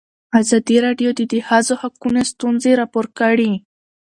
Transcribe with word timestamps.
ازادي 0.39 0.77
راډیو 0.85 1.09
د 1.15 1.21
د 1.33 1.35
ښځو 1.47 1.73
حقونه 1.81 2.21
ستونزې 2.31 2.71
راپور 2.81 3.05
کړي. 3.19 3.51